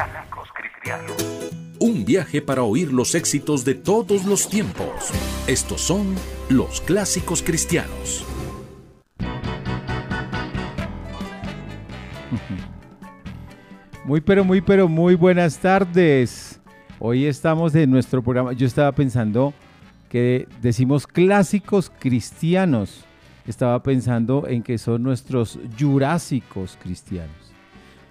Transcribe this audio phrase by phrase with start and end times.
[0.00, 1.52] Clásicos Cristianos.
[1.78, 5.10] Un viaje para oír los éxitos de todos los tiempos.
[5.46, 6.14] Estos son
[6.48, 8.24] los clásicos cristianos.
[14.06, 16.58] Muy pero muy pero muy buenas tardes.
[16.98, 18.54] Hoy estamos en nuestro programa.
[18.54, 19.52] Yo estaba pensando
[20.08, 23.04] que decimos clásicos cristianos.
[23.46, 27.49] Estaba pensando en que son nuestros jurásicos cristianos.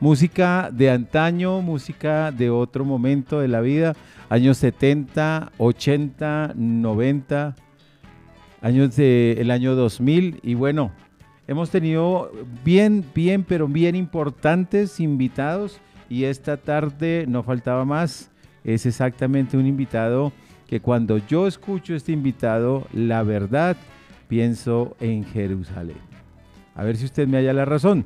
[0.01, 3.97] Música de antaño, música de otro momento de la vida,
[4.29, 7.55] años 70, 80, 90,
[8.61, 10.93] años del año 2000 y bueno,
[11.49, 12.31] hemos tenido
[12.63, 15.81] bien, bien, pero bien importantes invitados.
[16.07, 18.31] Y esta tarde no faltaba más,
[18.63, 20.31] es exactamente un invitado
[20.67, 23.75] que cuando yo escucho este invitado, la verdad,
[24.29, 25.97] pienso en Jerusalén.
[26.73, 28.05] A ver si usted me halla la razón.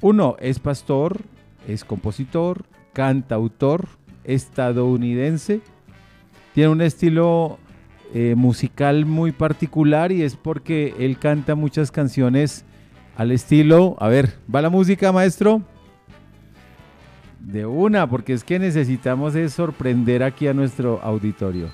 [0.00, 1.20] Uno, es pastor,
[1.66, 3.88] es compositor, cantautor
[4.22, 5.60] estadounidense.
[6.54, 7.58] Tiene un estilo
[8.14, 12.64] eh, musical muy particular y es porque él canta muchas canciones
[13.16, 13.96] al estilo...
[13.98, 15.62] A ver, ¿va la música, maestro?
[17.40, 21.70] De una, porque es que necesitamos es sorprender aquí a nuestro auditorio.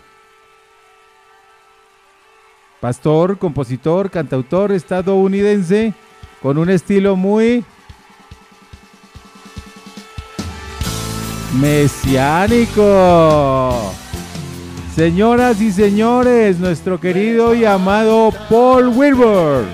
[2.80, 5.92] Pastor, compositor, cantautor estadounidense
[6.42, 7.64] con un estilo muy
[11.54, 12.90] mesiánico.
[14.94, 19.64] Señoras y señores, nuestro querido y amado Paul Wilbur.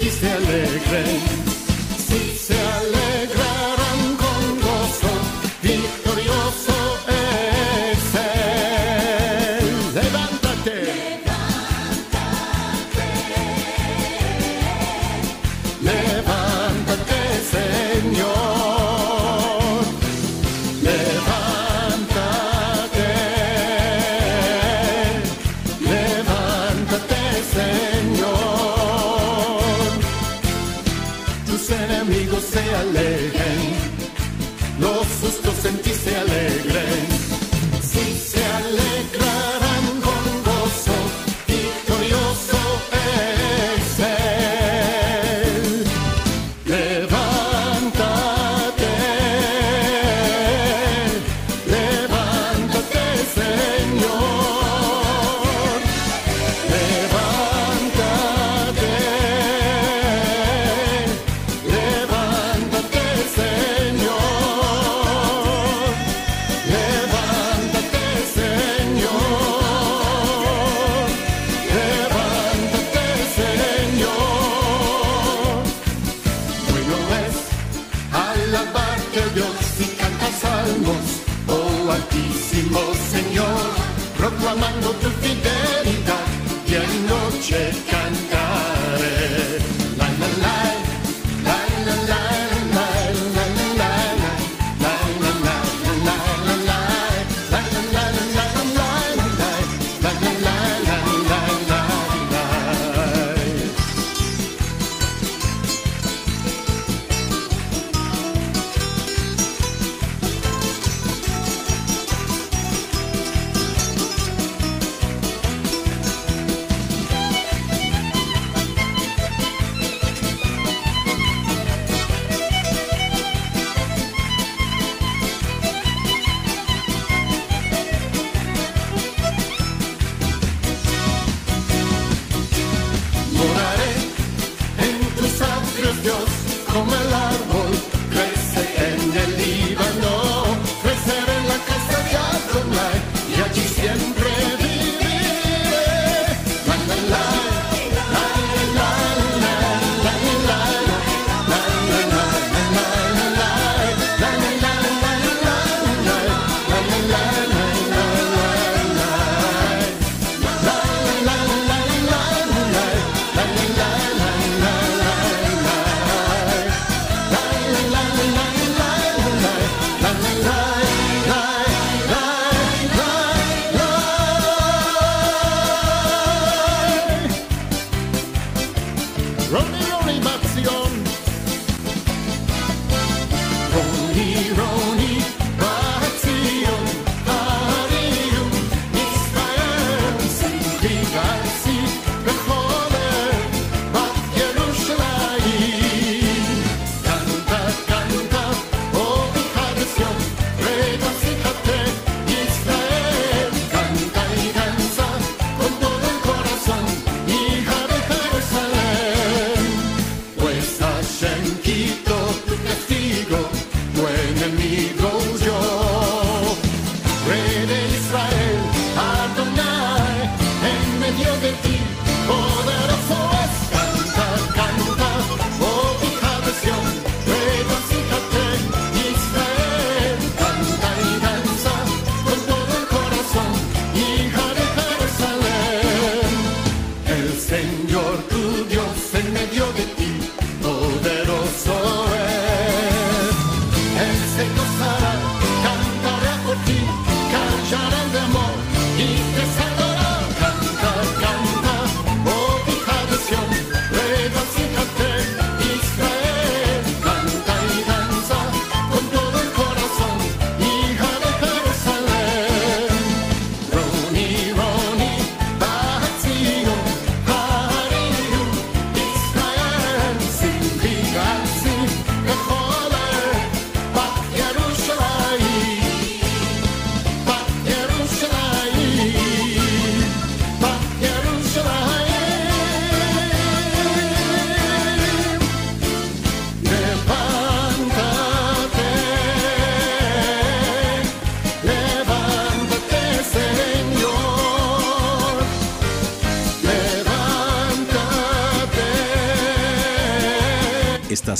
[0.00, 0.22] Sustos
[0.92, 1.20] en
[2.08, 2.79] ti se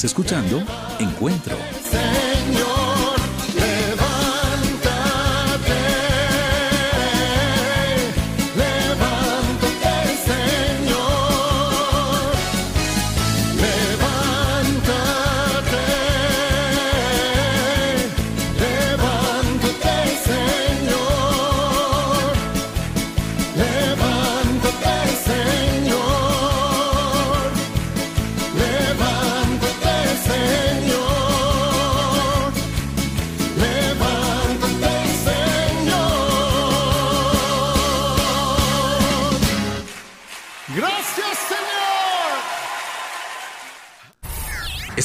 [0.04, 0.62] Escuchando
[0.98, 1.79] Encuentro.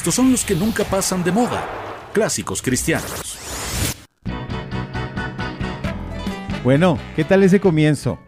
[0.06, 1.68] Estos son los que nunca pasan de moda.
[2.13, 3.40] Clásicos cristianos.
[6.63, 8.19] Bueno, ¿qué tal ese comienzo?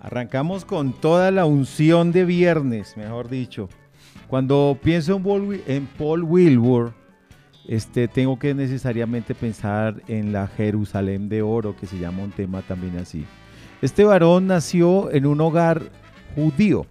[0.00, 3.68] Arrancamos con toda la unción de viernes, mejor dicho.
[4.26, 5.20] Cuando pienso
[5.66, 6.94] en Paul, Wilbur,
[7.68, 12.62] este, tengo que necesariamente pensar en la Jerusalén de Oro, que se llama un tema
[12.62, 13.26] también así.
[13.82, 15.82] Este varón nació en un hogar
[16.34, 16.86] judío.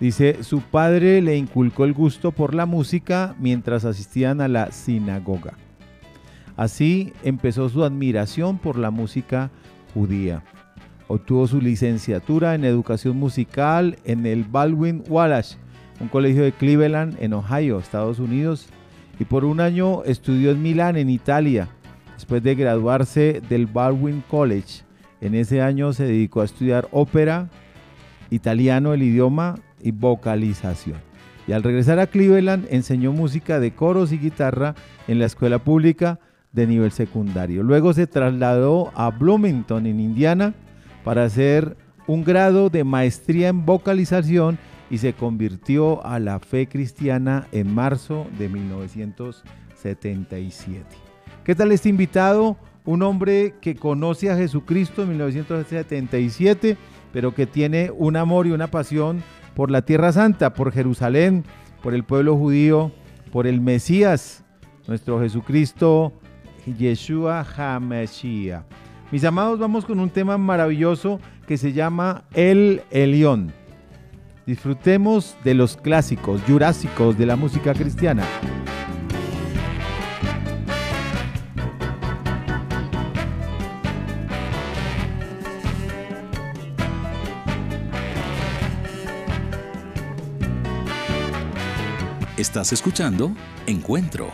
[0.00, 5.52] Dice, su padre le inculcó el gusto por la música mientras asistían a la sinagoga.
[6.56, 9.50] Así empezó su admiración por la música
[9.92, 10.42] judía.
[11.06, 15.58] Obtuvo su licenciatura en educación musical en el Baldwin Wallace,
[16.00, 18.68] un colegio de Cleveland, en Ohio, Estados Unidos,
[19.18, 21.68] y por un año estudió en Milán, en Italia.
[22.14, 24.82] Después de graduarse del Baldwin College,
[25.20, 27.50] en ese año se dedicó a estudiar ópera,
[28.30, 30.98] italiano, el idioma y vocalización.
[31.46, 34.74] Y al regresar a Cleveland enseñó música de coros y guitarra
[35.08, 36.20] en la escuela pública
[36.52, 37.62] de nivel secundario.
[37.62, 40.54] Luego se trasladó a Bloomington, en Indiana,
[41.04, 44.58] para hacer un grado de maestría en vocalización
[44.90, 50.84] y se convirtió a la fe cristiana en marzo de 1977.
[51.44, 52.58] ¿Qué tal este invitado?
[52.84, 56.76] Un hombre que conoce a Jesucristo en 1977,
[57.12, 59.22] pero que tiene un amor y una pasión
[59.54, 61.44] por la Tierra Santa, por Jerusalén,
[61.82, 62.92] por el pueblo judío,
[63.32, 64.44] por el Mesías,
[64.86, 66.12] nuestro Jesucristo,
[66.66, 68.64] Yeshua HaMashiach.
[69.10, 73.52] Mis amados, vamos con un tema maravilloso que se llama El Elión.
[74.46, 78.24] Disfrutemos de los clásicos jurásicos de la música cristiana.
[92.50, 93.30] Estás escuchando
[93.68, 94.32] Encuentro.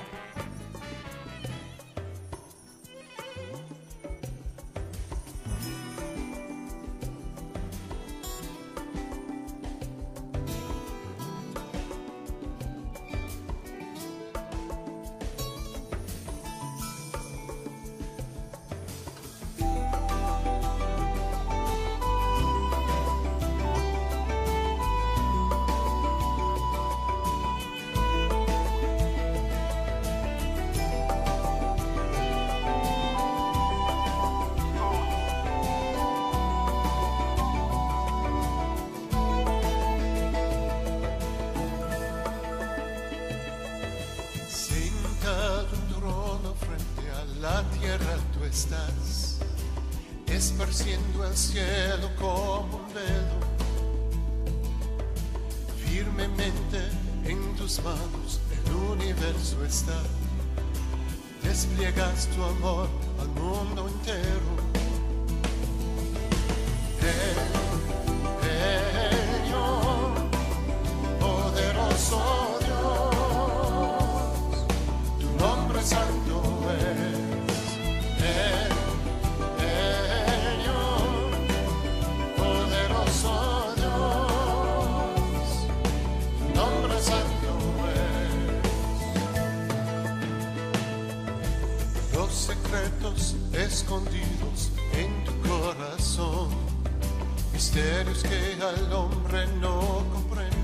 [98.73, 100.56] vida el hombre no comprende.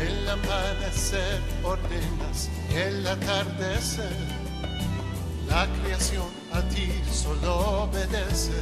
[0.00, 4.16] El amanecer ordenas, el atardecer.
[5.48, 8.52] La creación a ti solo obedece.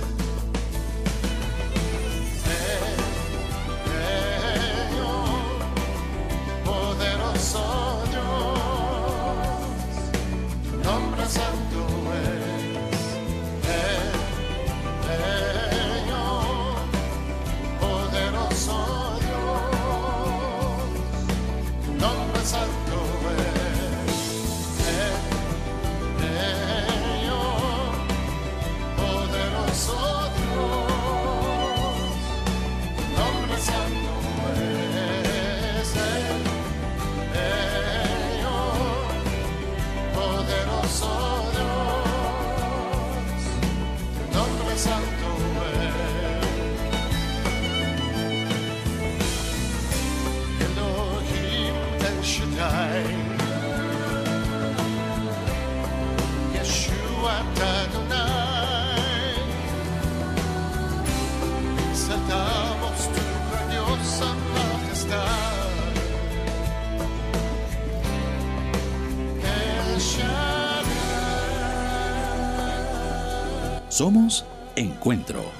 [73.96, 74.44] Somos
[74.76, 75.55] Encuentro.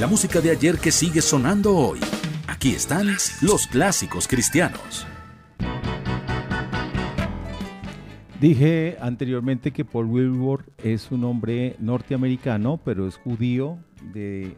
[0.00, 2.00] La música de ayer que sigue sonando hoy.
[2.48, 3.06] Aquí están
[3.42, 5.06] los clásicos cristianos.
[8.40, 13.78] Dije anteriormente que Paul Wilbur es un hombre norteamericano, pero es judío
[14.12, 14.56] de,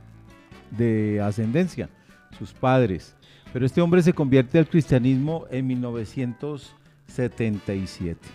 [0.71, 1.91] de ascendencia,
[2.39, 3.15] sus padres.
[3.53, 8.27] Pero este hombre se convierte al cristianismo en 1977.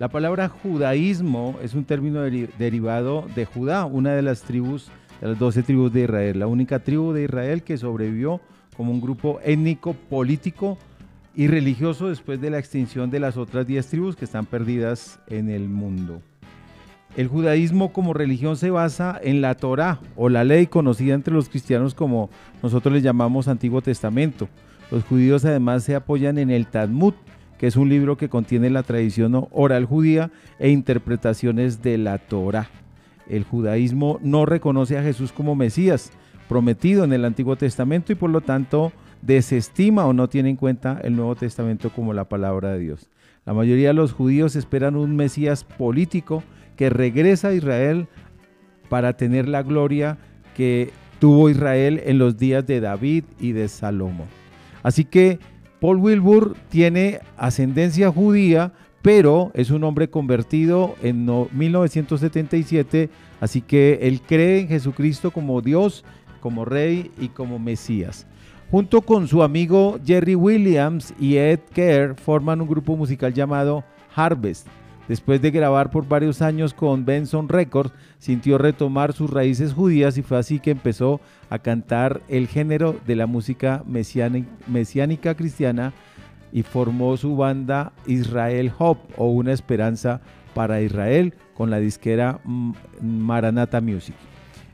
[0.00, 5.38] La palabra judaísmo es un término derivado de Judá, una de las tribus de las
[5.38, 8.40] 12 tribus de Israel, la única tribu de Israel que sobrevivió
[8.76, 10.78] como un grupo étnico, político
[11.34, 15.48] y religioso después de la extinción de las otras 10 tribus que están perdidas en
[15.48, 16.20] el mundo.
[17.16, 21.48] El judaísmo como religión se basa en la Torá o la ley conocida entre los
[21.48, 22.30] cristianos como
[22.62, 24.48] nosotros le llamamos Antiguo Testamento.
[24.90, 27.14] Los judíos además se apoyan en el Talmud,
[27.58, 32.68] que es un libro que contiene la tradición oral judía e interpretaciones de la Torá.
[33.28, 36.10] El judaísmo no reconoce a Jesús como Mesías
[36.48, 38.92] prometido en el Antiguo Testamento y por lo tanto
[39.22, 43.08] desestima o no tiene en cuenta el Nuevo Testamento como la palabra de Dios.
[43.44, 46.42] La mayoría de los judíos esperan un Mesías político
[46.76, 48.08] que regresa a Israel
[48.88, 50.18] para tener la gloria
[50.56, 54.28] que tuvo Israel en los días de David y de Salomón.
[54.82, 55.38] Así que
[55.80, 64.20] Paul Wilbur tiene ascendencia judía, pero es un hombre convertido en 1977, así que él
[64.20, 66.04] cree en Jesucristo como Dios,
[66.40, 68.26] como Rey y como Mesías.
[68.70, 73.82] Junto con su amigo Jerry Williams y Ed Kerr forman un grupo musical llamado
[74.14, 74.66] Harvest.
[75.08, 80.22] Después de grabar por varios años con Benson Records, sintió retomar sus raíces judías y
[80.22, 85.94] fue así que empezó a cantar el género de la música mesiánica cristiana
[86.52, 90.20] y formó su banda Israel Hope o Una Esperanza
[90.54, 92.40] para Israel con la disquera
[93.00, 94.14] Maranata Music.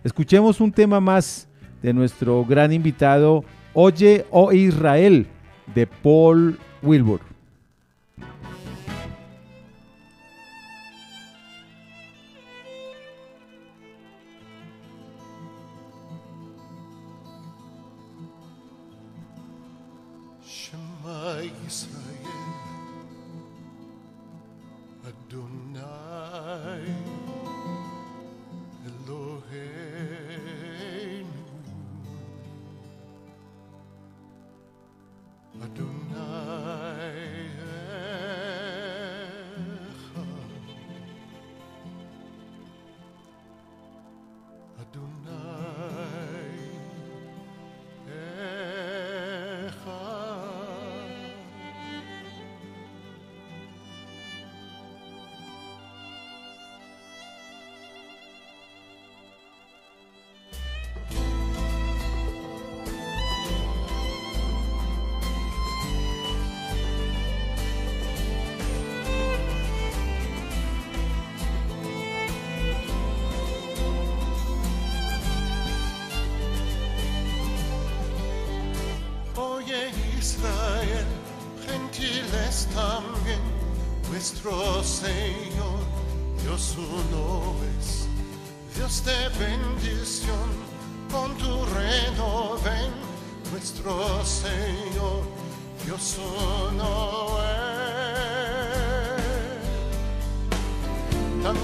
[0.02, 1.48] Escuchemos un tema más
[1.82, 3.44] de nuestro gran invitado
[3.76, 5.26] Oye, oh Israel,
[5.74, 7.33] de Paul Wilbur.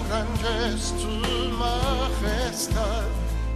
[0.09, 1.13] Grande es tu
[1.57, 3.05] majestad,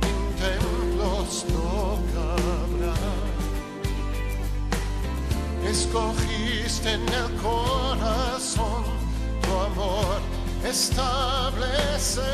[0.02, 2.98] en templos no cabrá.
[5.68, 8.84] Escogiste en el corazón
[9.42, 10.20] tu amor
[10.64, 12.24] establecer.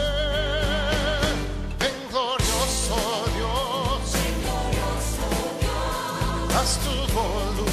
[1.79, 2.99] Ven glorioso
[3.37, 4.14] Dios,
[6.55, 7.69] haz tu voluntad.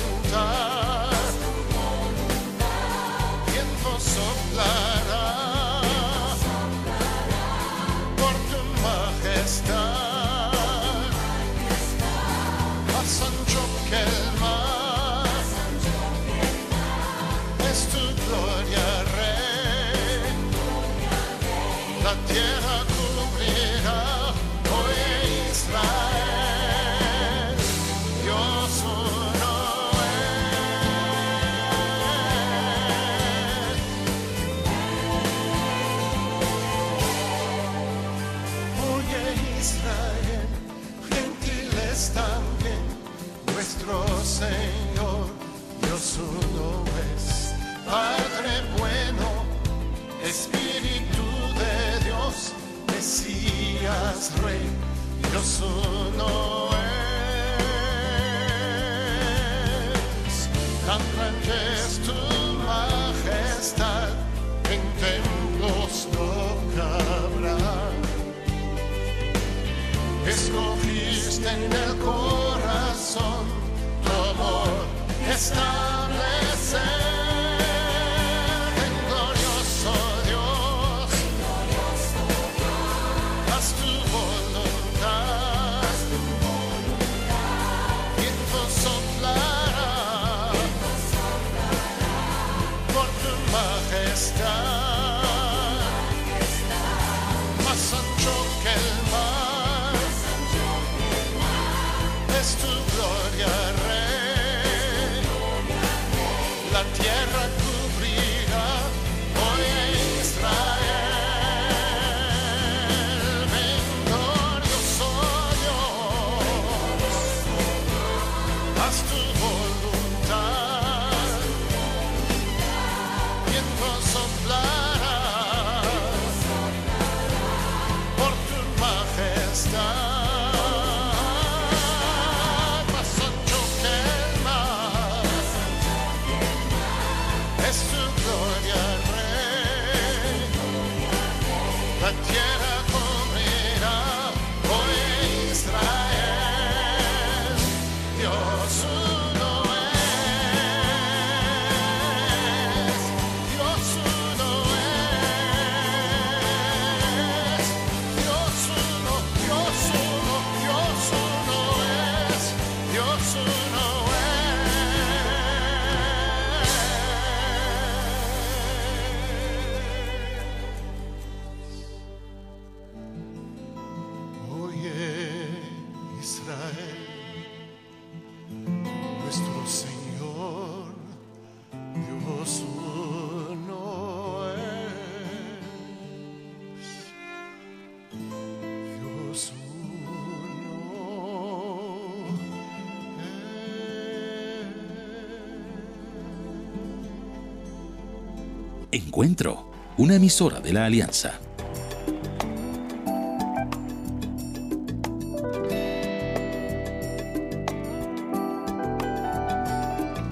[199.17, 199.65] Encuentro,
[199.97, 201.39] una emisora de la Alianza.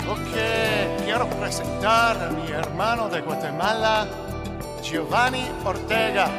[0.07, 4.07] Ok, quiero presentar a mi hermano de Guatemala,
[4.83, 6.29] Giovanni Ortega.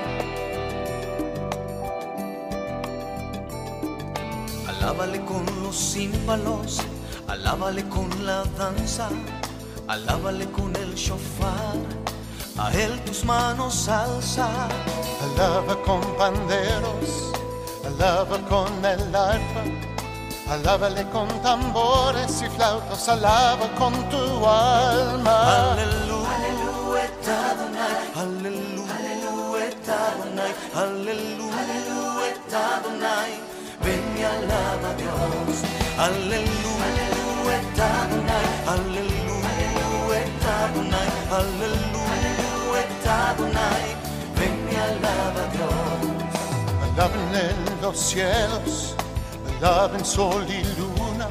[4.69, 6.81] Alábale con los címbalos,
[7.27, 9.09] alábale con la danza,
[9.89, 11.75] alábale con el shofar,
[12.59, 14.49] a él tus manos alza.
[15.25, 17.33] Alaba con panderos,
[17.85, 19.65] alaba con el arpa,
[20.51, 25.73] alábale con tambores y flautas, alaba con tu alma.
[25.73, 27.11] Aleluya, aleluya,
[30.07, 31.67] Adonai, aleluya,
[32.77, 33.33] Adonai,
[33.85, 35.57] ven y alaba a Dios.
[35.99, 36.97] Aleluya,
[37.93, 39.59] Adonai, aleluya,
[40.65, 42.16] Adonai, aleluya,
[43.39, 45.73] Ven y alaba a Dios.
[46.95, 48.95] Alaben en los cielos,
[49.61, 51.29] alaben sol y luna,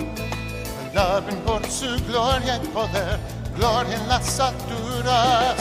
[0.91, 3.19] alaben por su gloria y poder,
[3.55, 5.55] gloria en las alturas.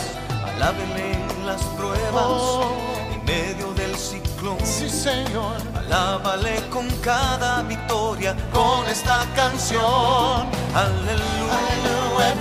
[0.55, 2.77] Alábele en las pruebas, Oh.
[3.13, 4.59] en medio del ciclón.
[4.65, 10.47] Sí, Señor, Alábale con cada victoria, con esta canción.
[10.75, 12.35] Aleluya, aleluya,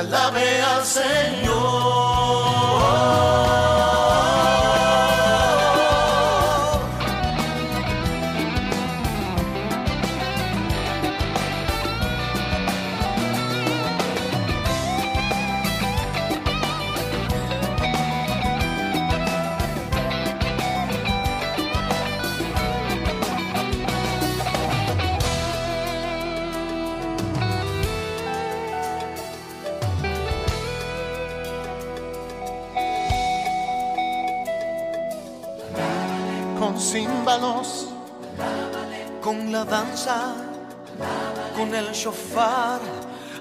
[0.00, 2.09] Alabe al Señor.
[41.80, 42.80] El shofar,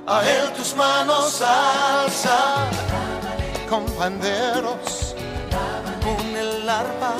[0.08, 2.67] a él tus manos alza,
[3.69, 5.15] con panderos,
[6.06, 7.13] con el arpa,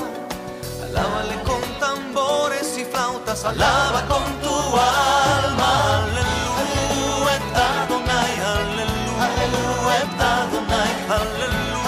[0.86, 7.36] alábale con tambores y flautas, alaba con tu alma, aleluya,
[7.84, 10.01] Adonai, aleluya,
[10.41, 10.91] Adonai,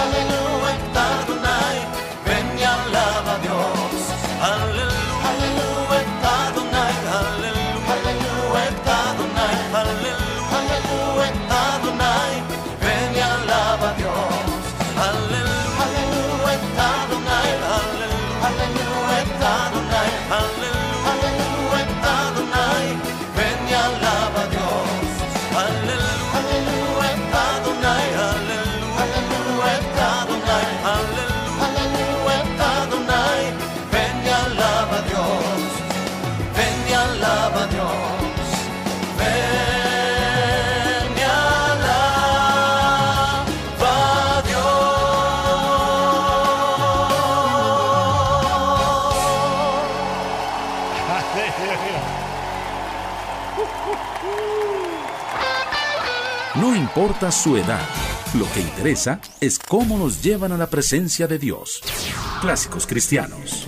[0.02, 0.41] aleluya,
[56.94, 57.80] importa su edad.
[58.38, 61.82] Lo que interesa es cómo nos llevan a la presencia de Dios.
[62.42, 63.66] Clásicos cristianos.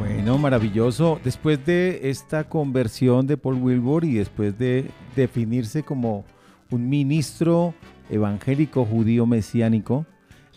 [0.00, 1.20] Bueno, maravilloso.
[1.22, 6.24] Después de esta conversión de Paul Wilbur y después de definirse como
[6.70, 7.72] un ministro
[8.10, 10.04] evangélico judío mesiánico,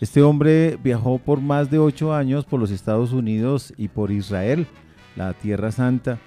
[0.00, 4.66] este hombre viajó por más de ocho años por los Estados Unidos y por Israel,
[5.14, 6.18] la Tierra Santa.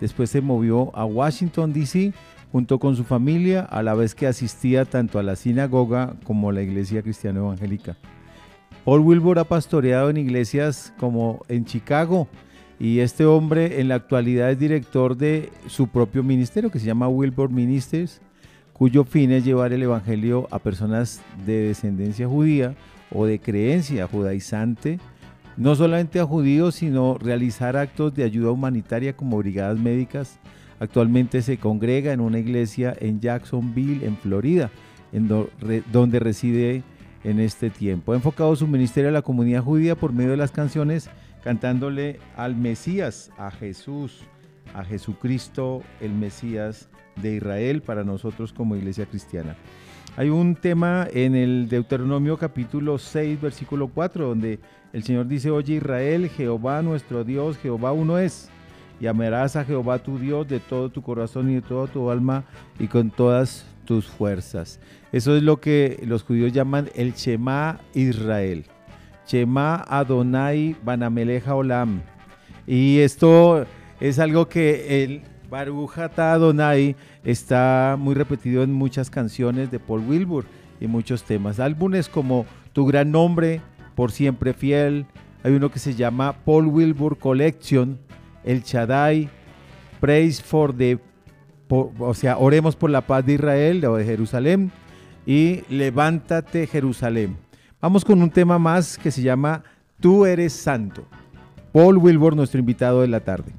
[0.00, 2.12] Después se movió a Washington, D.C.,
[2.52, 6.52] junto con su familia, a la vez que asistía tanto a la sinagoga como a
[6.52, 7.96] la iglesia cristiana evangélica.
[8.84, 12.28] Paul Wilbur ha pastoreado en iglesias como en Chicago
[12.78, 17.08] y este hombre en la actualidad es director de su propio ministerio que se llama
[17.08, 18.20] Wilbur Ministers,
[18.72, 22.74] cuyo fin es llevar el evangelio a personas de descendencia judía
[23.10, 24.98] o de creencia judaizante,
[25.56, 30.38] no solamente a judíos, sino realizar actos de ayuda humanitaria como brigadas médicas.
[30.82, 34.68] Actualmente se congrega en una iglesia en Jacksonville, en Florida,
[35.92, 36.82] donde reside
[37.22, 38.10] en este tiempo.
[38.10, 41.08] Ha enfocado su ministerio a la comunidad judía por medio de las canciones,
[41.44, 44.24] cantándole al Mesías, a Jesús,
[44.74, 49.54] a Jesucristo, el Mesías de Israel, para nosotros como iglesia cristiana.
[50.16, 54.58] Hay un tema en el Deuteronomio capítulo 6, versículo 4, donde
[54.92, 58.50] el Señor dice, oye Israel, Jehová nuestro Dios, Jehová uno es.
[59.02, 62.44] Y amarás a Jehová tu Dios de todo tu corazón y de toda tu alma
[62.78, 64.78] y con todas tus fuerzas.
[65.10, 68.64] Eso es lo que los judíos llaman el Shema Israel.
[69.26, 72.00] Shema Adonai Banameleja Olam.
[72.64, 73.66] Y esto
[73.98, 80.44] es algo que el Baruch Adonai está muy repetido en muchas canciones de Paul Wilbur
[80.80, 81.58] y muchos temas.
[81.58, 83.62] Álbumes como Tu Gran Nombre,
[83.96, 85.06] Por Siempre Fiel,
[85.42, 87.98] hay uno que se llama Paul Wilbur Collection,
[88.44, 89.28] El Shaddai,
[90.00, 90.98] Praise for the,
[91.68, 94.72] o sea, Oremos por la paz de Israel o de Jerusalén
[95.26, 97.36] y Levántate Jerusalén.
[97.80, 99.62] Vamos con un tema más que se llama
[100.00, 101.06] Tú eres santo.
[101.72, 103.52] Paul Wilbur, nuestro invitado de la tarde.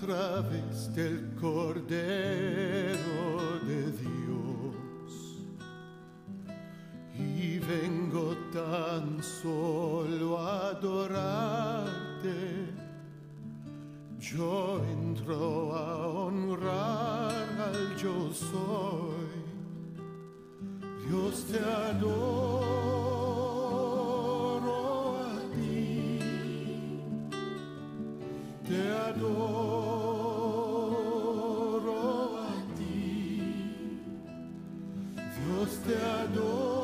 [0.00, 2.98] través del Cordero
[3.66, 5.12] de Dios.
[7.16, 12.34] Y vengo tan solo a adorarte.
[14.18, 19.30] Yo entro a honrar al yo soy.
[21.08, 22.60] Dios te adoro
[25.16, 26.18] a ti.
[28.68, 30.09] Te adoro.
[35.78, 36.79] Te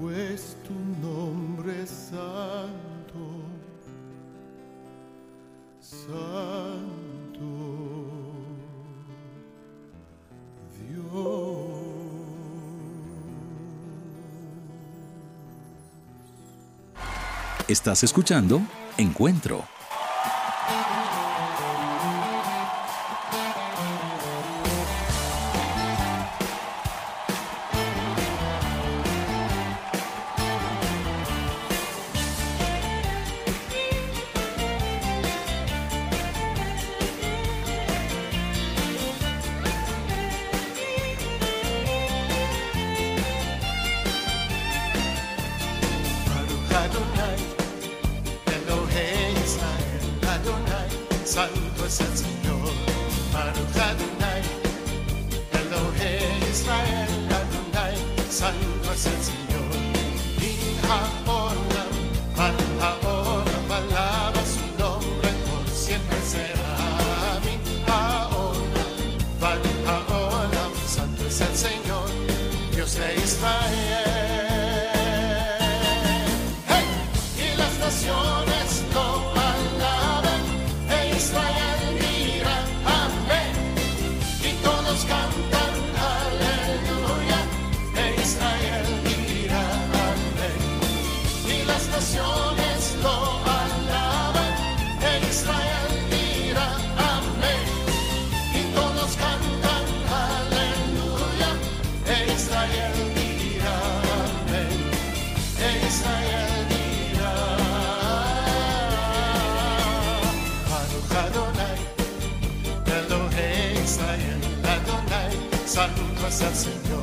[0.00, 0.74] pues tu
[1.06, 3.42] nombre santo,
[5.80, 7.02] santo
[10.88, 11.32] Dios.
[17.68, 18.60] Estás escuchando
[18.98, 19.71] Encuentro
[115.72, 117.00] Saludos al Señor,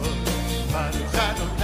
[0.71, 1.58] Mario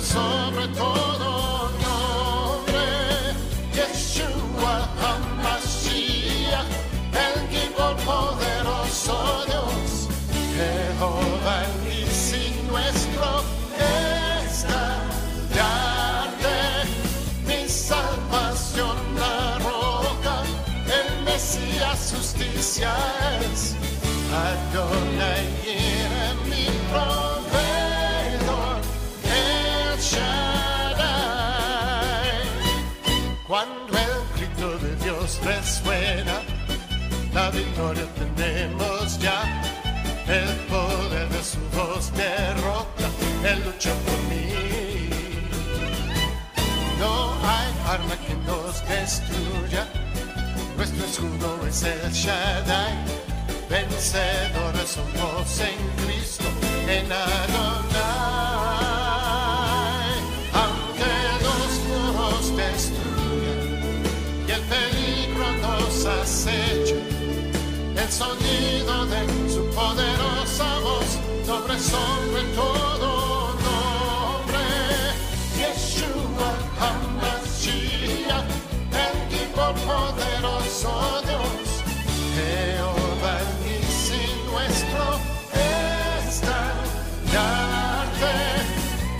[0.00, 1.07] sobre todo
[37.78, 39.62] tenemos ya.
[40.26, 43.08] El poder de su voz derrota,
[43.44, 45.10] Él lucha por mí.
[46.98, 49.86] No hay arma que nos destruya,
[50.76, 52.94] nuestro escudo es el Shaddai.
[53.70, 56.44] Vencedores somos en Cristo,
[56.88, 57.97] en Adonai.
[68.08, 69.20] El sonido de
[69.52, 73.08] su poderosa voz sobre sobre todo
[73.66, 74.64] nombre.
[75.58, 76.50] Yeshua
[76.80, 78.50] HaMashiach,
[79.04, 80.92] el Gibor poderoso
[81.26, 81.68] Dios,
[82.34, 83.36] Jehová
[83.66, 83.76] y
[84.50, 85.04] nuestro
[86.24, 86.74] estandarte,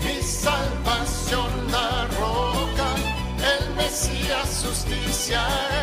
[0.03, 2.89] mi salvación la roca,
[3.53, 5.41] el Mesías justicia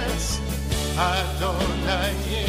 [0.08, 0.24] es.
[0.98, 2.45] Adonai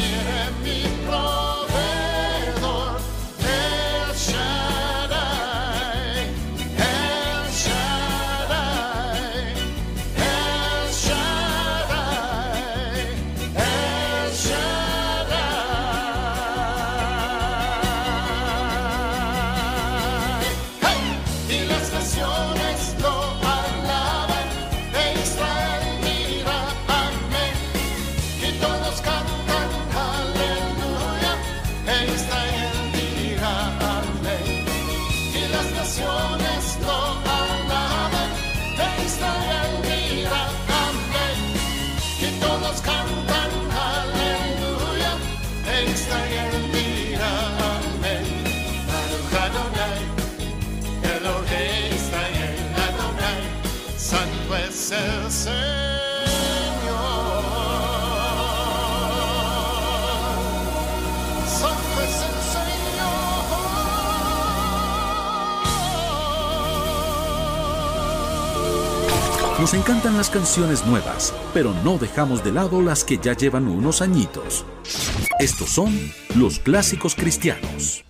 [69.67, 74.01] Nos encantan las canciones nuevas, pero no dejamos de lado las que ya llevan unos
[74.01, 74.65] añitos.
[75.41, 75.93] Estos son
[76.37, 78.05] los clásicos cristianos.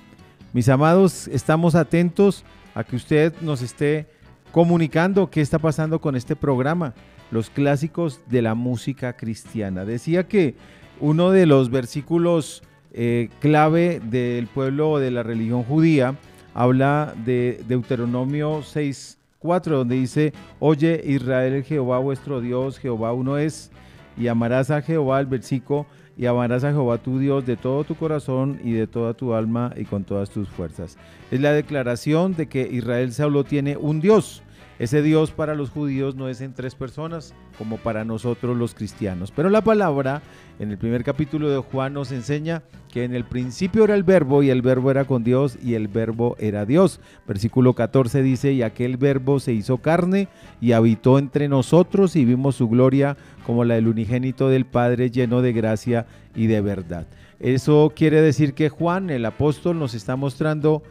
[0.52, 4.06] Mis amados, estamos atentos a que usted nos esté
[4.52, 6.92] comunicando qué está pasando con este programa
[7.30, 9.84] los clásicos de la música cristiana.
[9.84, 10.54] Decía que
[11.00, 12.62] uno de los versículos
[12.92, 16.16] eh, clave del pueblo de la religión judía
[16.54, 23.70] habla de Deuteronomio 6, 4, donde dice, oye Israel, Jehová vuestro Dios, Jehová uno es,
[24.16, 25.86] y amarás a Jehová, el versículo,
[26.18, 29.72] y amarás a Jehová tu Dios de todo tu corazón y de toda tu alma
[29.76, 30.98] y con todas tus fuerzas.
[31.30, 34.42] Es la declaración de que Israel solo tiene un Dios.
[34.80, 39.30] Ese Dios para los judíos no es en tres personas como para nosotros los cristianos.
[39.30, 40.22] Pero la palabra
[40.58, 44.42] en el primer capítulo de Juan nos enseña que en el principio era el verbo
[44.42, 46.98] y el verbo era con Dios y el verbo era Dios.
[47.28, 50.28] Versículo 14 dice, y aquel verbo se hizo carne
[50.62, 55.42] y habitó entre nosotros y vimos su gloria como la del unigénito del Padre lleno
[55.42, 57.06] de gracia y de verdad.
[57.38, 60.82] Eso quiere decir que Juan, el apóstol, nos está mostrando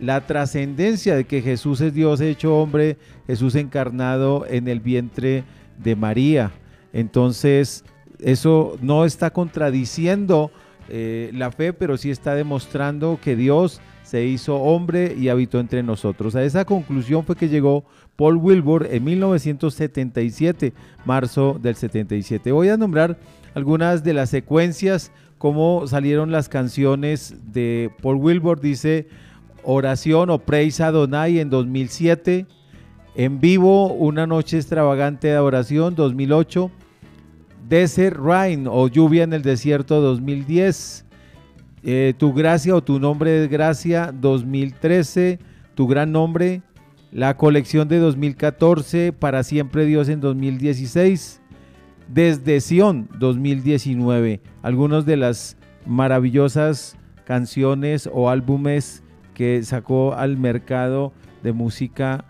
[0.00, 5.44] la trascendencia de que Jesús es Dios hecho hombre, Jesús encarnado en el vientre
[5.78, 6.52] de María.
[6.92, 7.84] Entonces,
[8.20, 10.50] eso no está contradiciendo
[10.88, 15.82] eh, la fe, pero sí está demostrando que Dios se hizo hombre y habitó entre
[15.82, 16.36] nosotros.
[16.36, 17.84] A esa conclusión fue que llegó
[18.14, 20.72] Paul Wilbur en 1977,
[21.04, 22.52] marzo del 77.
[22.52, 23.18] Voy a nombrar
[23.54, 28.60] algunas de las secuencias, cómo salieron las canciones de Paul Wilbur.
[28.60, 29.08] Dice,
[29.68, 32.46] Oración o Praise Adonai en 2007.
[33.16, 36.70] En vivo, Una Noche Extravagante de Oración 2008.
[37.68, 41.04] Desert Rain o Lluvia en el Desierto 2010.
[41.82, 45.40] Eh, tu Gracia o Tu Nombre de Gracia 2013.
[45.74, 46.62] Tu Gran Nombre.
[47.10, 49.12] La colección de 2014.
[49.12, 51.40] Para Siempre Dios en 2016.
[52.06, 54.40] Desde Sion 2019.
[54.62, 55.56] Algunas de las
[55.86, 59.02] maravillosas canciones o álbumes
[59.36, 61.12] que sacó al mercado
[61.42, 62.24] de música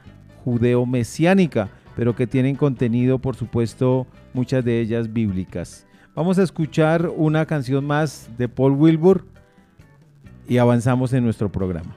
[0.44, 5.86] judeo-mesiánica, pero que tienen contenido, por supuesto, muchas de ellas bíblicas.
[6.16, 9.24] Vamos a escuchar una canción más de Paul Wilbur
[10.48, 11.96] y avanzamos en nuestro programa.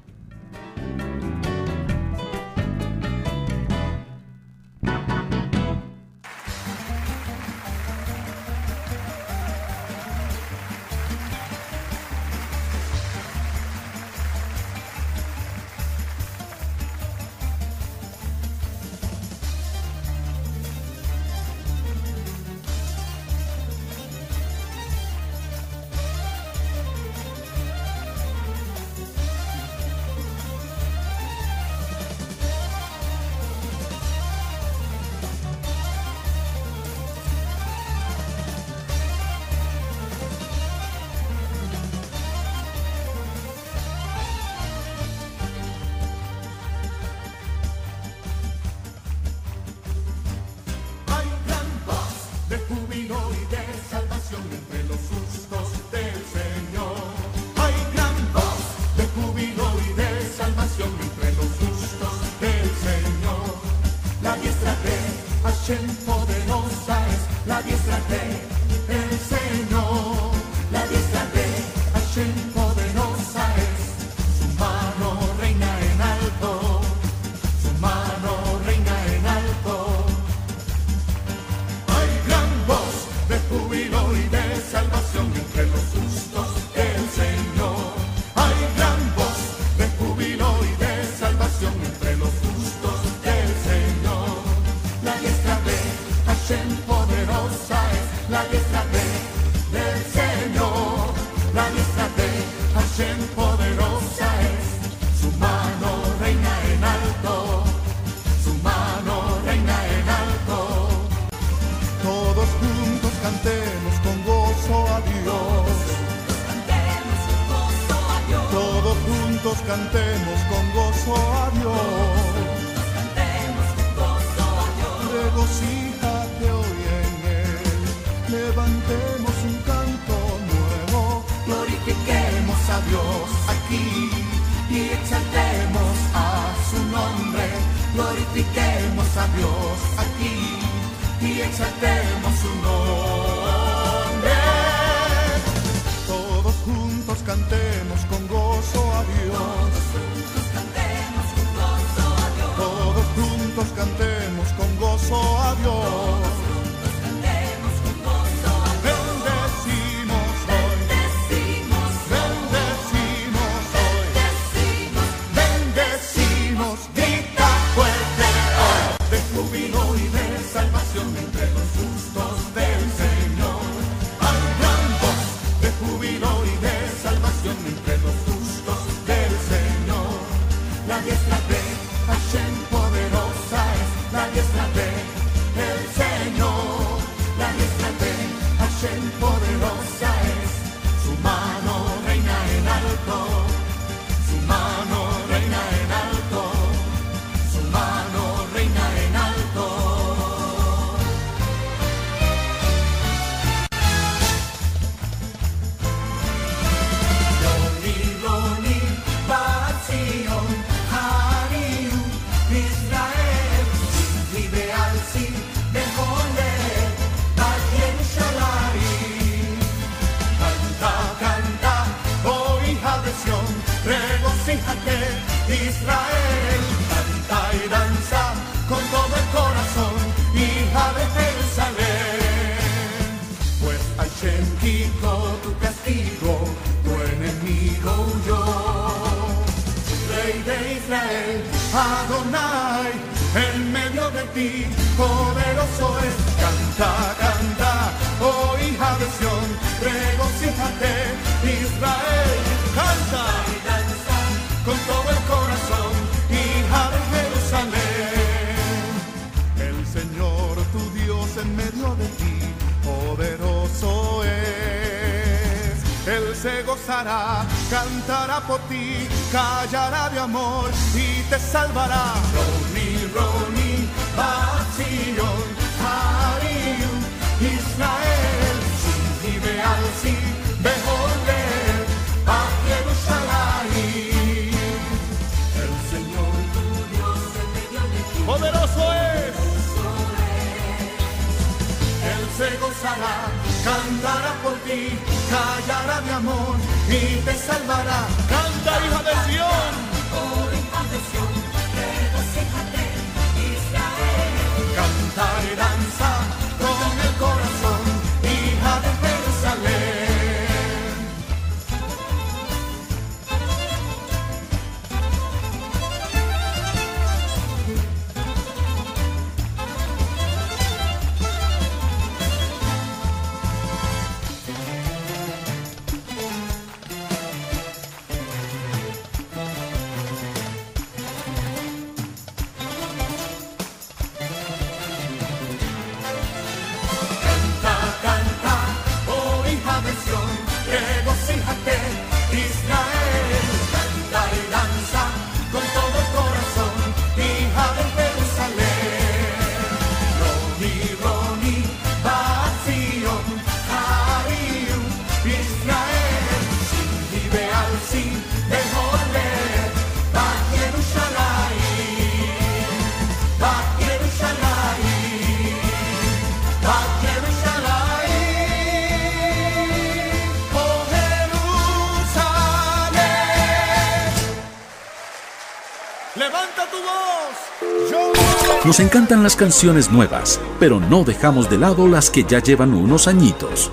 [378.80, 383.70] Encantan las canciones nuevas, pero no dejamos de lado las que ya llevan unos añitos.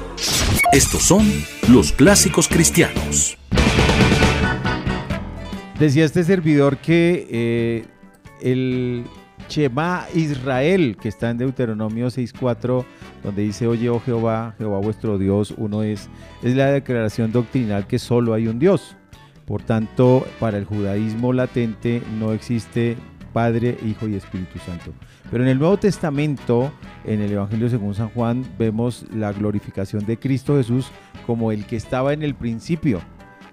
[0.72, 1.24] Estos son
[1.70, 3.38] los clásicos cristianos.
[5.78, 7.84] Decía este servidor que eh,
[8.40, 9.04] el
[9.48, 12.84] Shema Israel, que está en Deuteronomio 6.4,
[13.22, 16.08] donde dice, oye, oh Jehová, Jehová vuestro Dios, uno es,
[16.42, 18.96] es la declaración doctrinal que solo hay un Dios.
[19.44, 22.96] Por tanto, para el judaísmo latente no existe
[23.36, 24.94] Padre, Hijo y Espíritu Santo.
[25.30, 26.72] Pero en el Nuevo Testamento,
[27.04, 30.90] en el Evangelio según San Juan, vemos la glorificación de Cristo Jesús
[31.26, 33.02] como el que estaba en el principio,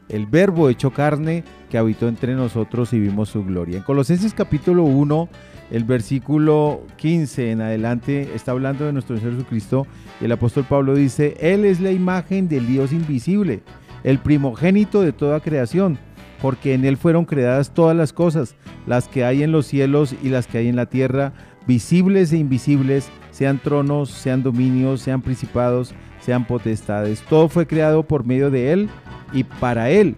[0.08, 3.76] el verbo hecho carne que habitó entre nosotros y vimos su gloria.
[3.76, 5.28] En Colosenses capítulo 1,
[5.72, 9.86] el versículo 15 en adelante está hablando de nuestro Señor Jesucristo
[10.22, 13.64] y el apóstol Pablo dice, Él es la imagen del Dios invisible,
[14.06, 16.00] el primogénito de toda creación,
[16.44, 20.28] porque en Él fueron creadas todas las cosas, las que hay en los cielos y
[20.28, 21.32] las que hay en la tierra,
[21.66, 27.22] visibles e invisibles, sean tronos, sean dominios, sean principados, sean potestades.
[27.30, 28.90] Todo fue creado por medio de Él
[29.32, 30.18] y para Él.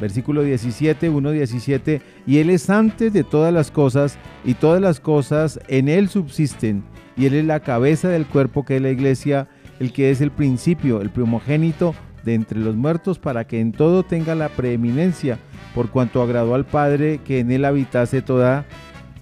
[0.00, 2.00] Versículo 17, 1, 17.
[2.24, 6.84] Y Él es antes de todas las cosas, y todas las cosas en Él subsisten.
[7.16, 9.48] Y Él es la cabeza del cuerpo que es la iglesia,
[9.80, 14.04] el que es el principio, el primogénito de entre los muertos, para que en todo
[14.04, 15.40] tenga la preeminencia,
[15.74, 18.64] por cuanto agradó al Padre que en Él habitase toda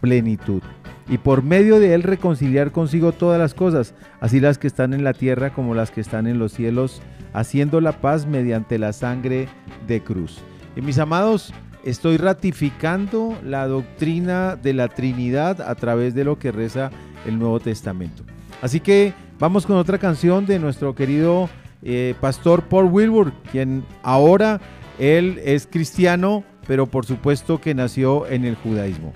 [0.00, 0.62] plenitud.
[1.08, 5.04] Y por medio de Él reconciliar consigo todas las cosas, así las que están en
[5.04, 9.48] la tierra como las que están en los cielos, haciendo la paz mediante la sangre
[9.86, 10.38] de cruz.
[10.76, 11.52] Y mis amados,
[11.84, 16.90] estoy ratificando la doctrina de la Trinidad a través de lo que reza
[17.26, 18.22] el Nuevo Testamento.
[18.60, 21.48] Así que vamos con otra canción de nuestro querido
[21.82, 24.60] eh, pastor Paul Wilbur, quien ahora
[25.02, 29.12] él es cristiano, pero por supuesto que nació en el judaísmo.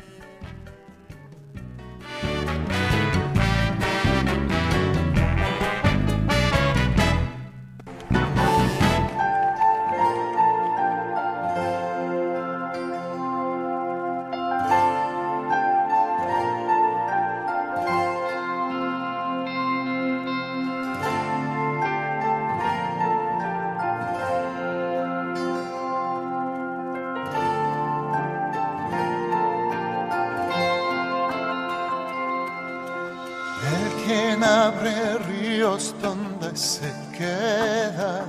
[34.57, 38.25] Abre ríos donde se queda.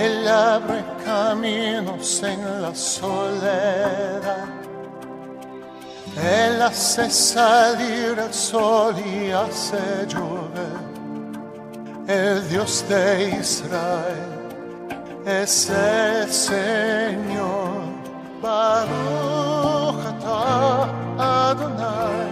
[0.00, 4.48] Él abre caminos en la soledad.
[6.16, 9.78] Él hace salir el sol y hace
[10.08, 10.88] llover.
[12.08, 14.28] El Dios de Israel
[15.26, 17.68] es el Señor.
[18.40, 19.98] Baruch
[21.18, 22.27] Adonai.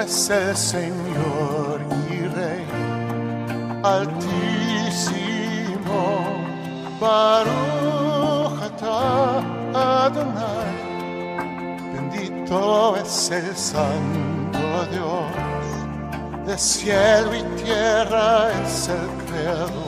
[0.00, 1.80] Es el Señor
[2.10, 2.66] y Rey
[3.82, 5.24] Altísimo.
[7.00, 7.54] Baruch
[9.74, 10.74] Adonai.
[11.94, 14.58] Bendito es el Santo
[14.90, 19.83] Dios, de cielo y tierra es el Creador.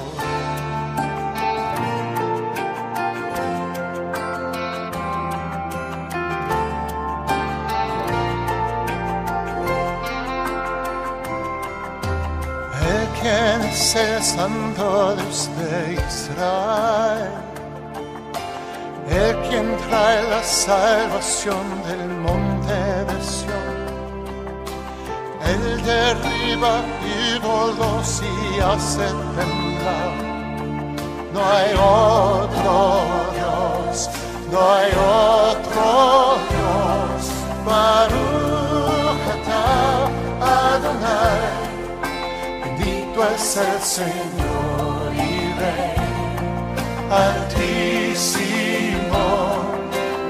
[13.57, 17.47] El quien es el Santo Dios de Israel
[19.09, 22.75] el quien trae la salvación del monte
[23.09, 23.77] de Sion.
[25.47, 26.81] Él derriba
[27.31, 30.13] ídolos y hace temblar.
[31.33, 32.77] No hay otro
[33.37, 34.11] Dios,
[34.51, 37.31] no hay otro Dios.
[37.65, 38.37] Baruch
[40.41, 41.66] Adonai,
[43.17, 45.97] bendito es el Señor y Rey
[47.11, 48.67] altísimo.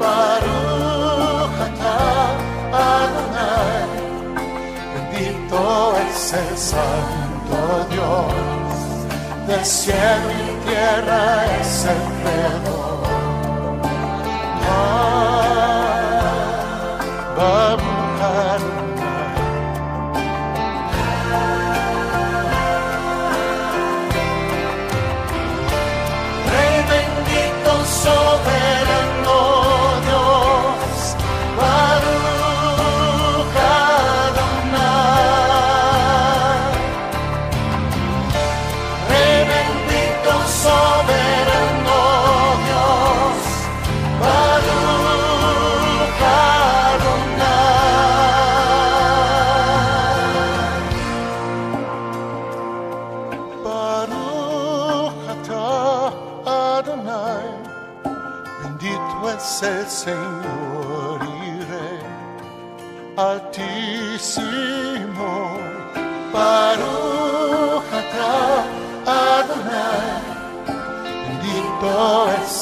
[0.01, 2.37] Baruch atah
[2.72, 3.91] Adonai,
[4.95, 5.62] bendito
[6.09, 7.59] es el Santo
[7.91, 8.34] Dios,
[9.49, 11.24] del cielo y tierra
[11.61, 12.86] es el creador.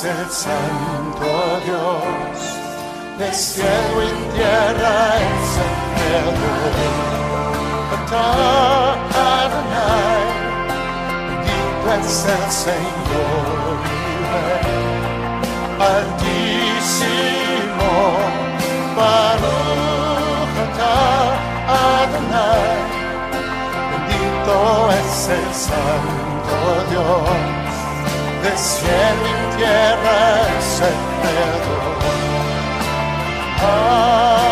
[0.05, 2.39] El Santo Dios,
[3.19, 5.65] de cielo y tierra es el.
[7.95, 8.95] Atah
[9.41, 10.27] Adonai,
[11.29, 13.87] bendito es el Señor y
[14.33, 14.73] Rey,
[15.93, 17.93] altísimo,
[18.97, 20.81] Baruch
[21.69, 22.81] Adonai,
[23.91, 24.57] bendito
[25.01, 26.57] es el Santo
[26.91, 27.54] Dios,
[28.45, 30.19] de cielo y tierra
[30.59, 31.97] es el Creador.
[33.63, 34.45] Ah,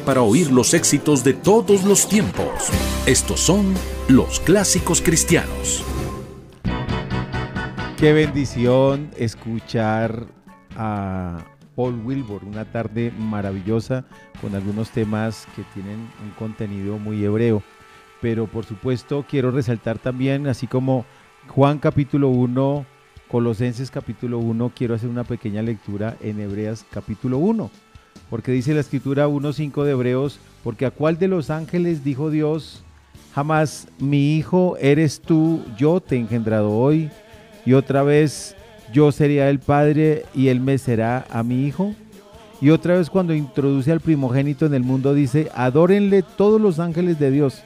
[0.00, 2.70] para oír los éxitos de todos los tiempos.
[3.06, 3.74] Estos son
[4.08, 5.84] los clásicos cristianos.
[7.98, 10.26] Qué bendición escuchar
[10.76, 11.44] a
[11.76, 14.04] Paul Wilbur, una tarde maravillosa
[14.40, 17.62] con algunos temas que tienen un contenido muy hebreo.
[18.20, 21.04] Pero por supuesto quiero resaltar también, así como
[21.48, 22.86] Juan capítulo 1,
[23.28, 27.70] Colosenses capítulo 1, quiero hacer una pequeña lectura en Hebreas capítulo 1.
[28.32, 32.82] Porque dice la escritura 1.5 de Hebreos, porque a cuál de los ángeles dijo Dios,
[33.34, 37.10] jamás mi hijo eres tú, yo te he engendrado hoy,
[37.66, 38.56] y otra vez
[38.90, 41.94] yo sería el padre y él me será a mi hijo.
[42.62, 47.18] Y otra vez cuando introduce al primogénito en el mundo dice, adórenle todos los ángeles
[47.18, 47.62] de Dios.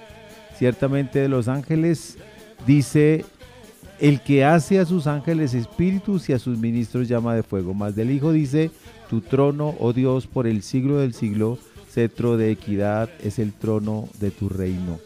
[0.59, 2.19] Ciertamente de los ángeles
[2.67, 3.25] dice,
[4.01, 7.73] el que hace a sus ángeles espíritus y a sus ministros llama de fuego.
[7.73, 8.71] Más del Hijo dice,
[9.09, 11.59] tu trono, oh Dios, por el siglo del siglo,
[11.91, 14.99] cetro de equidad es el trono de tu reino.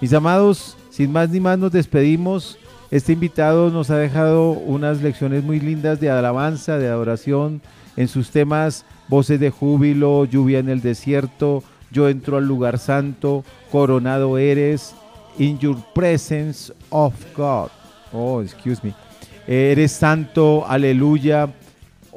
[0.00, 2.58] Mis amados, sin más ni más nos despedimos.
[2.90, 7.60] Este invitado nos ha dejado unas lecciones muy lindas de alabanza, de adoración,
[7.96, 13.44] en sus temas voces de júbilo, lluvia en el desierto, yo entro al lugar santo,
[13.70, 14.94] coronado eres,
[15.38, 17.70] in your presence of God.
[18.12, 18.94] Oh, excuse me.
[19.46, 21.48] Eres santo, aleluya.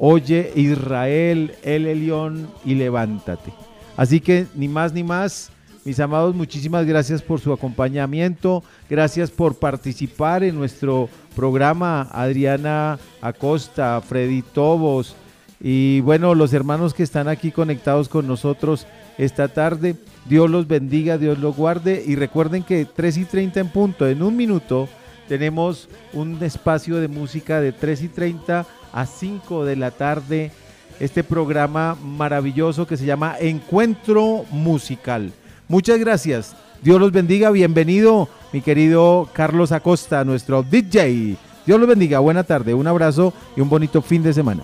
[0.04, 3.52] Oye Israel, el Elión, y levántate.
[3.96, 5.52] Así que ni más ni más,
[5.84, 14.00] mis amados, muchísimas gracias por su acompañamiento, gracias por participar en nuestro programa, Adriana Acosta,
[14.00, 15.14] Freddy Tobos,
[15.60, 18.88] y bueno, los hermanos que están aquí conectados con nosotros
[19.18, 19.94] esta tarde,
[20.28, 22.02] Dios los bendiga, Dios los guarde.
[22.04, 24.88] Y recuerden que 3 y 30 en punto, en un minuto,
[25.28, 30.52] tenemos un espacio de música de 3 y 30 a 5 de la tarde,
[31.00, 35.32] este programa maravilloso que se llama Encuentro Musical.
[35.68, 41.36] Muchas gracias, Dios los bendiga, bienvenido mi querido Carlos Acosta, nuestro DJ.
[41.64, 44.62] Dios los bendiga, buena tarde, un abrazo y un bonito fin de semana.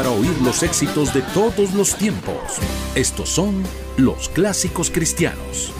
[0.00, 2.56] Para oír los éxitos de todos los tiempos.
[2.94, 3.62] Estos son
[3.98, 5.74] los clásicos cristianos.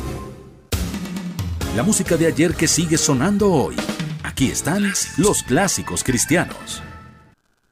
[1.75, 3.77] La música de ayer que sigue sonando hoy.
[4.23, 6.83] Aquí están los clásicos cristianos.